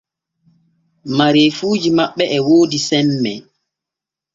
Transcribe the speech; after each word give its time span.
Mareefuuji 1.17 1.89
maɓɓe 1.97 2.23
e 2.35 2.37
woodi 2.47 2.77
semme. 2.87 3.31